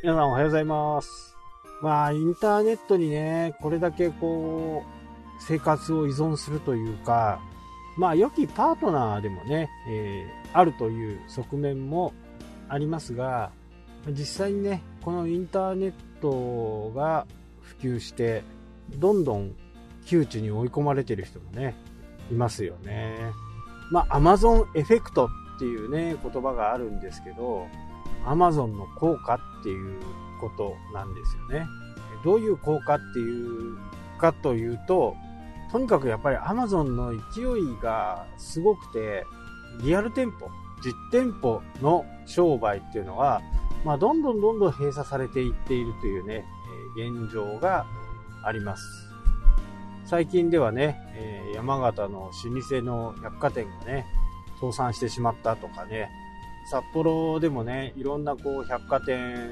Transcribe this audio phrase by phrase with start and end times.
[0.00, 1.36] 皆さんおはようございます。
[1.82, 7.40] まあ、インターネットにね、これだけこう、生活を依存するというか、
[7.96, 12.14] まあ、良きパートナーでもね、えーあるという側面も
[12.68, 13.50] ありますが、
[14.08, 17.26] 実際にね、このインターネットが
[17.60, 18.44] 普及して、
[18.96, 19.54] どんどん
[20.06, 21.74] 窮地に追い込まれてる人もね、
[22.30, 23.16] いますよね。
[23.90, 25.26] まあ、アマゾンエフェクト
[25.56, 27.66] っていうね、言葉があるんですけど、
[28.24, 30.00] アマゾンの効果っていう
[30.40, 31.66] ことなんですよね。
[32.24, 33.78] どういう効果っていう
[34.18, 35.14] かというと、
[35.70, 39.24] とにかくやっぱりアマゾンの勢いがすごくて、
[39.82, 40.48] リアル店舗、
[40.82, 43.40] 実店舗の商売っていうのは、
[43.84, 46.44] まあ、どんどんどんどん閉鎖されていっているというね、
[46.96, 47.86] え現状が
[48.44, 48.82] あります。
[50.04, 54.06] 最近ではね、え山形の老舗の百貨店がね、
[54.60, 56.10] 倒産してしまったとかね、
[56.70, 59.48] 札幌でもね、いろんなこう百貨店、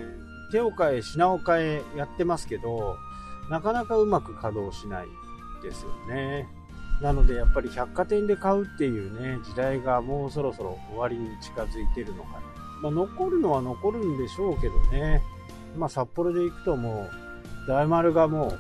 [0.53, 2.97] 手を変え品を変えやってますけど、
[3.51, 5.07] なかなかうまく稼働しない
[5.63, 6.47] ですよね。
[7.01, 12.41] なのでやっぱり百貨店で買うっていうね、時代がもうそろそろ終わりに近づいてるのかな。
[12.83, 15.23] まあ残るのは残るんでしょうけどね。
[15.77, 17.09] まあ札幌で行くとも
[17.67, 18.59] う、大丸がもう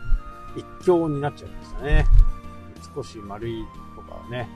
[0.59, 2.07] 一強になっちゃいましたね。
[2.95, 4.49] 少し丸いとかはね、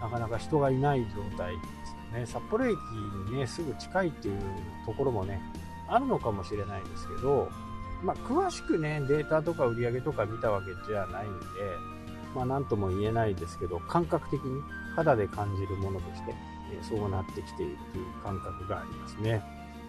[0.00, 1.54] なかなか人がいない状態
[2.12, 2.26] ね。
[2.26, 2.76] 札幌駅
[3.30, 4.40] にね、すぐ近いっていう
[4.86, 5.40] ところもね、
[5.88, 7.48] あるのかもしれないですけど、
[8.02, 11.46] まあ、詳しくね、データとか売り上げとか見たわけじゃないんで、
[12.34, 14.60] まあ、なんとも言えないですけど、感覚的に
[14.96, 16.34] 肌で感じるものとして、
[16.72, 19.42] えそうなってきているという感覚がありますね。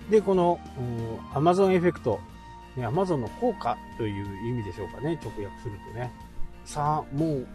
[0.10, 2.20] で、この、うん Amazon エフェクト、
[2.76, 6.12] ね、Amazon の効果という意味でしょうかね、直訳するとね。
[6.66, 7.48] さあ、もう、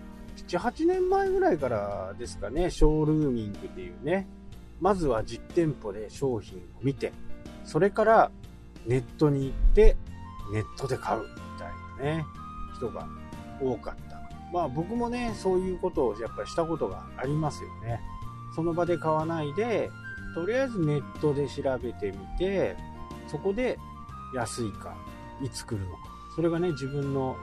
[0.46, 4.26] 7、8年前ぐらいからですかね、ショールーミングっていうね、
[4.80, 7.12] まずは実店舗で商品を見て、
[7.64, 8.30] それから
[8.86, 9.96] ネットに行って、
[10.52, 11.26] ネットで買うみ
[11.58, 12.24] たいなね、
[12.76, 13.06] 人が
[13.60, 14.18] 多かった。
[14.52, 18.00] まあ僕もね、そういうことをやっぱりしたことがありますよね。
[18.54, 19.90] その場で買わないで、
[20.34, 22.76] とりあえずネットで調べてみて、
[23.26, 23.78] そこで
[24.34, 24.94] 安いか、
[25.42, 25.98] いつ来るのか。
[26.34, 27.36] それがね、自分の、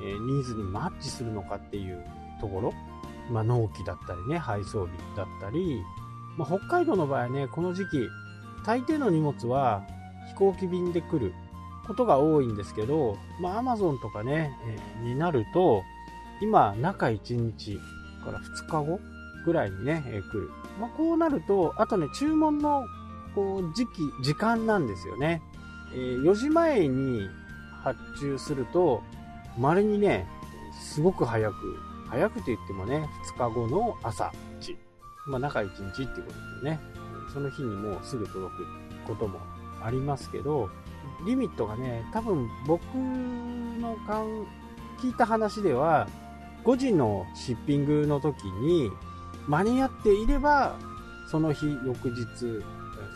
[0.00, 2.04] ニーズにマッチするのかっていう
[2.40, 2.72] ところ。
[3.30, 5.82] まあ納期だったりね、配送日だったり、
[6.38, 8.08] まあ、北海道の場合はね、この時期、
[8.64, 9.84] 大抵の荷物は
[10.28, 11.34] 飛行機便で来る
[11.86, 15.82] ことが多いんですけど、まあ、Amazon とかね、えーになると、
[16.40, 17.80] 今、中1日
[18.24, 19.00] から2日後
[19.44, 20.50] ぐらいにね、えー来る。
[20.80, 22.84] まあ、こうなると、あとね、注文の、
[23.34, 25.42] こう、時期、時間なんですよね。
[25.92, 27.28] えー4時前に
[27.82, 29.02] 発注すると、
[29.58, 30.24] 稀にね、
[30.78, 31.54] すごく早く、
[32.10, 34.87] 早くと言ってもね、2日後の朝1。
[35.28, 36.80] まあ、中1日っていうことでね、
[37.32, 38.66] その日にもうすぐ届く
[39.06, 39.38] ことも
[39.82, 40.70] ありますけど、
[41.26, 44.46] リミットがね、多分僕の感
[45.00, 46.08] 聞いた話では、
[46.64, 48.90] 5時のシッピングの時に
[49.46, 50.76] 間に合っていれば、
[51.30, 52.64] その日、翌日、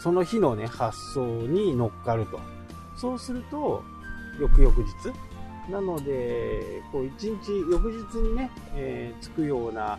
[0.01, 2.41] その日のね、発送に乗っかると。
[2.97, 3.83] そうすると、
[4.41, 9.99] 翌々日なので、こう、1日、翌日にね、えー着くような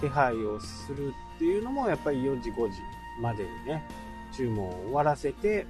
[0.00, 2.78] 手配をするっていうのも、やっぱり4時、5時
[3.22, 3.86] までにね、
[4.32, 5.66] 注文を終わらせて、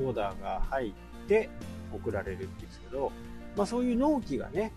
[0.00, 0.92] オーダーが入っ
[1.26, 1.50] て
[1.92, 3.10] 送られるんですけど、
[3.56, 4.72] まあそういう納期がね、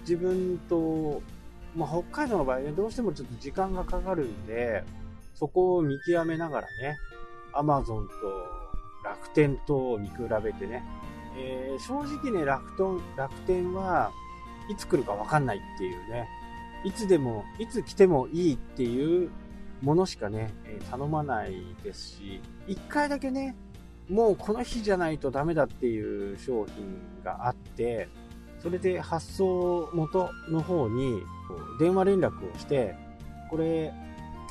[0.00, 1.22] 自分と、
[1.74, 4.84] まあ北海道の場合ね、どうしてもちょっと時間がかかるんで、
[5.32, 6.98] そこを見極めながらね、
[7.54, 8.12] アマゾンと
[9.02, 10.84] 楽天と見比べてね、
[11.38, 14.10] えー正直ね、楽天、楽天は
[14.68, 16.28] いつ来るかわかんないっていうね、
[16.84, 19.30] いつでも、いつ来てもいいっていう
[19.82, 23.54] ものしかね、え頼まないですし、一回だけね、
[24.08, 28.08] もうこの日じゃないとダメだっていう商品があって、
[28.60, 31.22] それで発送元の方に
[31.78, 32.94] 電話連絡をして、
[33.50, 33.92] これ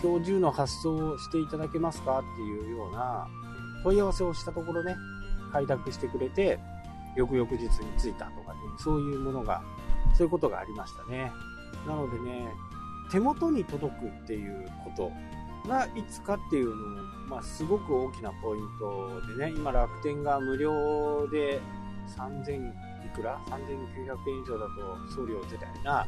[0.01, 3.27] 今日中の発送をしていただけますかっていうような
[3.83, 4.95] 問い合わせをしたところね、
[5.51, 6.59] 開拓してくれて、
[7.15, 9.61] 翌々日に着いたとかね、そういうものが、
[10.13, 11.31] そういうことがありましたね。
[11.87, 12.51] なのでね、
[13.11, 15.11] 手元に届くっていうこと
[15.67, 21.59] がいつかっていうのも、まあ、すごく大きなポイントでね、今楽天が無料で
[22.17, 26.05] 3000いくら ?3900 円以上だと送料みたいな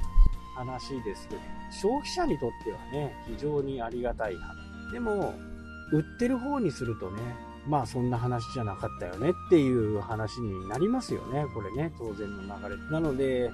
[0.55, 1.41] 話ですけど、
[1.71, 4.91] 消費者にとってはね、非常にありがたい話。
[4.91, 5.33] でも、
[5.91, 7.21] 売ってる方にするとね、
[7.67, 12.91] まあそんな話じゃなかったよねっていう話になりますよね、これね、当然の流れ。
[12.91, 13.51] なので、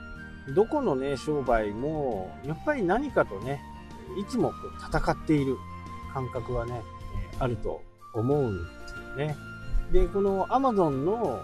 [0.50, 3.62] どこのね、商売も、やっぱり何かとね、
[4.18, 5.57] いつもこう戦っている
[6.13, 6.81] 感覚はね、
[7.40, 7.81] あると
[8.13, 9.38] 思うんですよね。
[9.92, 11.42] で、この Amazon の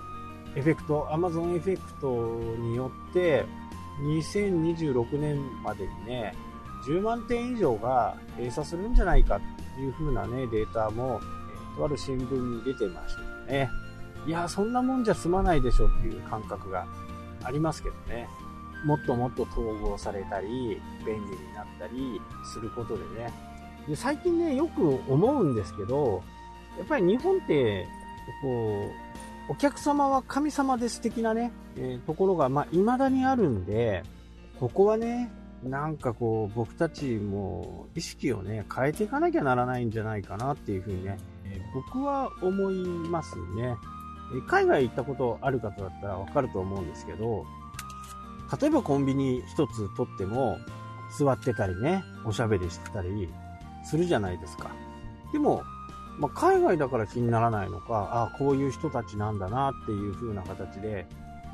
[0.55, 3.45] エフェクト、Amazon エフェクトによって、
[4.01, 6.33] 2026年までにね、
[6.87, 9.39] 10万点以上が閉鎖するんじゃないか
[9.75, 11.19] という風なね、データも、
[11.75, 13.69] えとある新聞に出てましたね。
[14.25, 16.85] いや、そんなもんじゃ済まないでしょっていう感覚が
[17.43, 18.27] ありますけどね。
[18.85, 22.21] もっともっと統合されたり、便利になったり
[22.53, 23.31] することでね。
[23.87, 26.23] で最近ね、よく思うんですけど、
[26.77, 27.87] やっぱり日本って、
[28.41, 28.91] こ
[29.47, 34.03] う、お客様は神様です的なね、えー、ところが、まあ、未だにあるんで、
[34.59, 35.31] ここはね、
[35.63, 42.75] なんかこう、僕たちも意識をね、変えていかなきゃならないんじゃないかなっていうふうにね、えー、僕は思い
[43.09, 43.75] ますね。
[44.47, 47.45] 海外行ったことある方だったらわかると思うんですけど、
[48.59, 50.57] 例えばコンビニ一つ取っても、
[51.17, 53.27] 座ってたりね、おしゃべりしてたり
[53.83, 54.69] するじゃないですか。
[55.33, 55.63] でも、
[56.19, 61.07] まあ、海外だから気にならないのか、ああ、こういう人たちなんだなっていう風な形で、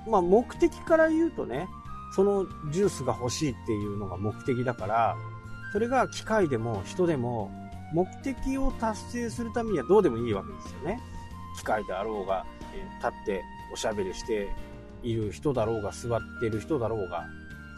[0.08, 1.68] まあ、目的から言うとね、
[2.16, 5.16] そのジュースが欲しいっていうのが目的だから、
[5.72, 7.52] それが機械でも人でも
[7.94, 11.00] 目的を達成するためにはどうでもいいわけですよね。
[11.58, 13.44] 機械であろうが、え立って
[13.74, 14.50] おしゃべりして
[15.06, 17.26] いる人だろうが、座ってる人だろうが、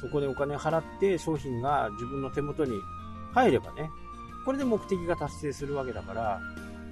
[0.02, 2.80] そこでお金払って商品が自分の手元に
[3.34, 3.90] 入ればね、
[4.46, 6.40] これで目的が達成するわけだから、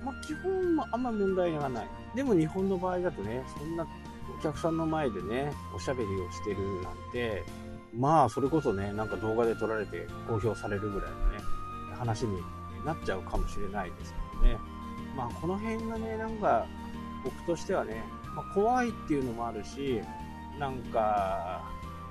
[0.04, 0.52] まあ、基本
[0.92, 1.88] あんま問題がない。
[2.16, 3.88] でも日本の場合だとね、そんな
[4.38, 7.44] お客さんの前でね、おしゃべりをしてるなんて、
[7.94, 11.38] まあ、それこそね、なんか動画で撮られて公表されるぐらいのね、
[11.98, 12.42] 話に
[12.86, 14.58] なっちゃうかもしれないですけどね。
[15.16, 16.66] まあ、この辺がね、なんか、
[17.24, 18.04] 僕としてはね、
[18.36, 20.02] まあ、怖いっていうのもあるし、
[20.60, 21.62] なんか、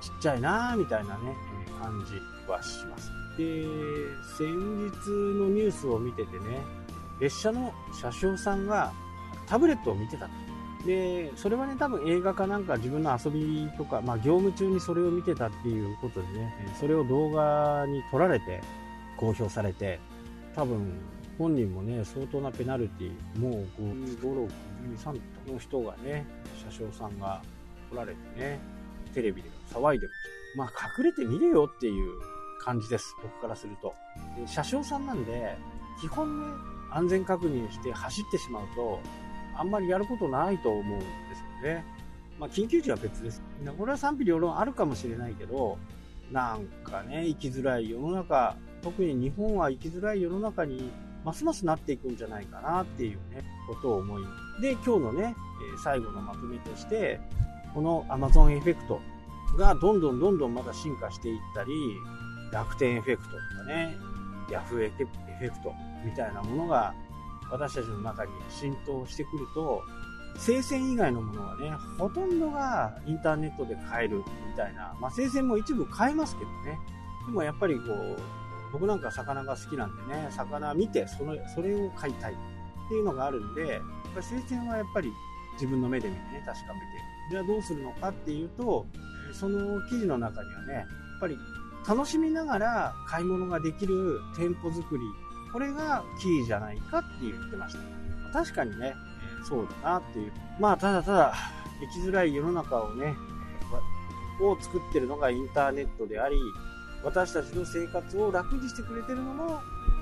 [0.01, 1.35] ちっちゃいなーみたいなね、
[1.81, 3.11] 感じはします。
[3.37, 3.65] で、
[4.37, 6.63] 先日のニュースを見ててね、
[7.21, 8.93] 列車の車掌さんが
[9.47, 10.33] タブレットを見てたと。
[10.87, 18.61] で、それはね、多分映画かなんか自分の遊びとか、まあ業務中にそれを見てたっていうことでね、それを動画に撮られて
[19.17, 19.99] 公表されて、
[20.55, 21.01] 多分
[21.39, 24.51] 本人もね、相当なペナルティ、もう55、6、
[24.99, 26.27] 53の人がね、
[26.71, 27.43] 車掌さんが
[27.91, 28.61] 来られてね、
[29.15, 30.19] テレビで騒いでまし
[30.55, 30.59] た。
[30.59, 32.13] まあ隠れてみれよっていう
[32.61, 33.95] 感じです、僕からすると。
[34.37, 35.57] で車掌さんなんで、
[36.01, 39.01] 基本ね、安全確認して走ってしまうと、
[39.57, 41.05] あんまりやることないと思うんで
[41.35, 41.85] すよね。
[42.39, 43.43] まあ、緊急時は別です。
[43.79, 45.79] これは賛否両論あるかもしれないけど、
[46.33, 50.91] なんかね、生きづらい世の中、特に日本は生きづらい世の中に
[51.25, 54.63] ますますなっていくんじゃないかなっていうね、ことを思います。
[54.63, 55.35] で、今日のね、
[55.83, 57.21] 最後のまとめとして、
[57.75, 59.01] この Amazon エフェクト
[59.59, 61.73] がどんどんどんどんまだ進化していったり、
[62.53, 63.97] 楽天エフェクトとかね、
[64.49, 65.73] Yahoo エフェクト
[66.05, 66.95] みたいなものが
[67.51, 69.83] 私たちの中に浸透してくると、
[70.37, 74.25] 生鮮以外のものはね、ほとんどがインターネットで買えるみ
[74.57, 76.79] たいな、まあ、生鮮も一部買えますけどね。
[77.27, 78.19] でもやっぱりこう、
[78.73, 82.37] 僕なんか魚が好きなんでね、魚見てその、それを買いたいっ
[82.89, 83.83] ていうのがあるんで、やっ
[84.15, 85.13] ぱり生鮮はやっぱり
[85.55, 86.87] 自分の目で見てね、確かめて、
[87.31, 88.87] じゃあどうするのかっていうと、
[89.33, 90.85] その記事の中にはね、やっ
[91.21, 91.39] ぱり
[91.89, 95.05] 楽しみながら買い物ができる店舗作り
[95.55, 97.77] これがキーじゃないかって言ってまし
[98.33, 98.33] た。
[98.33, 98.93] 確かにね、
[99.49, 100.33] そうだなっていう。
[100.59, 101.35] まあ、ただただ、
[101.95, 103.15] 生きづらい世の中をね、
[104.43, 106.35] を作ってるのがインターネットであり、
[107.05, 109.61] 私たちの生活を楽にしてくれてるのも、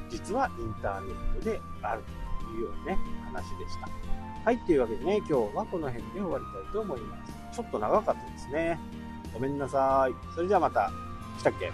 [0.09, 2.03] 実はインターネットである
[2.41, 4.22] というようなね、話でした。
[4.45, 7.57] はい、というわけでね、今日はこの辺で終わりたいと思います。
[7.57, 8.77] ちょっと長かったですね。
[9.33, 10.35] ごめんなさい。
[10.35, 10.91] それではまた。
[11.39, 11.71] 来たっけ？